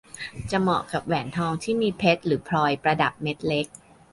[0.51, 3.67] จะเหมาะกับแหวนทองที่มีเพชรหรือพลอยประดับเม็ดเล็ก